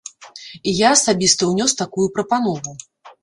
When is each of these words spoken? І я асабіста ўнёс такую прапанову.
І 0.69 0.71
я 0.77 0.89
асабіста 0.95 1.49
ўнёс 1.51 1.75
такую 1.83 2.07
прапанову. 2.15 2.75